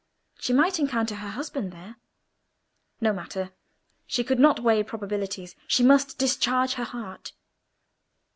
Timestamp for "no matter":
3.01-3.51